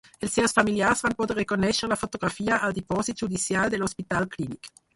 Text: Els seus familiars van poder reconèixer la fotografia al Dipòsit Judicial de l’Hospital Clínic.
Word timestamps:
Els 0.27 0.31
seus 0.37 0.53
familiars 0.59 1.03
van 1.07 1.15
poder 1.19 1.35
reconèixer 1.39 1.91
la 1.93 1.99
fotografia 2.05 2.59
al 2.69 2.75
Dipòsit 2.81 3.25
Judicial 3.25 3.73
de 3.77 3.83
l’Hospital 3.85 4.31
Clínic. 4.37 4.75